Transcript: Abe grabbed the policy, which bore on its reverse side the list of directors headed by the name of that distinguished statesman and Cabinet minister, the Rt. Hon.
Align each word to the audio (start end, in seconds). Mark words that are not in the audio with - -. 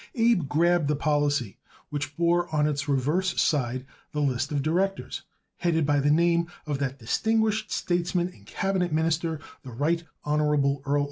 Abe 0.15 0.49
grabbed 0.49 0.87
the 0.87 0.95
policy, 0.95 1.59
which 1.91 2.17
bore 2.17 2.49
on 2.51 2.67
its 2.67 2.87
reverse 2.89 3.39
side 3.39 3.85
the 4.13 4.19
list 4.23 4.51
of 4.51 4.63
directors 4.63 5.21
headed 5.57 5.85
by 5.85 5.99
the 5.99 6.09
name 6.09 6.47
of 6.65 6.79
that 6.79 6.97
distinguished 6.97 7.69
statesman 7.71 8.29
and 8.29 8.47
Cabinet 8.47 8.91
minister, 8.91 9.39
the 9.61 9.69
Rt. 9.71 10.05
Hon. 10.23 10.79